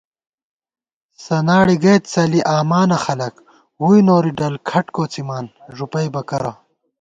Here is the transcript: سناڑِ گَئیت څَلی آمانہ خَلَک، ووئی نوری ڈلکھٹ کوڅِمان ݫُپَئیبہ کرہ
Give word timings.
سناڑِ 1.23 1.67
گَئیت 1.83 2.03
څَلی 2.11 2.41
آمانہ 2.55 2.97
خَلَک، 3.05 3.35
ووئی 3.81 4.01
نوری 4.07 4.31
ڈلکھٹ 4.37 4.85
کوڅِمان 4.95 5.45
ݫُپَئیبہ 5.75 6.21
کرہ 6.29 6.51